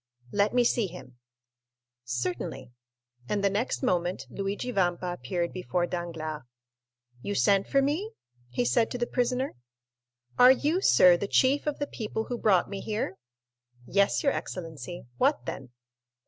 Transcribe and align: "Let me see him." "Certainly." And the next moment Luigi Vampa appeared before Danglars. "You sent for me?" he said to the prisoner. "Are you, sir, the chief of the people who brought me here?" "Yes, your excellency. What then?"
"Let 0.31 0.51
me 0.55 0.63
see 0.63 0.87
him." 0.87 1.17
"Certainly." 2.05 2.71
And 3.29 3.43
the 3.43 3.51
next 3.51 3.83
moment 3.83 4.25
Luigi 4.31 4.71
Vampa 4.71 5.13
appeared 5.13 5.53
before 5.53 5.85
Danglars. 5.85 6.41
"You 7.21 7.35
sent 7.35 7.67
for 7.67 7.83
me?" 7.83 8.13
he 8.49 8.65
said 8.65 8.89
to 8.89 8.97
the 8.97 9.05
prisoner. 9.05 9.53
"Are 10.39 10.51
you, 10.51 10.81
sir, 10.81 11.17
the 11.17 11.27
chief 11.27 11.67
of 11.67 11.77
the 11.77 11.85
people 11.85 12.23
who 12.23 12.39
brought 12.39 12.67
me 12.67 12.79
here?" 12.81 13.19
"Yes, 13.85 14.23
your 14.23 14.31
excellency. 14.33 15.05
What 15.19 15.45
then?" 15.45 15.69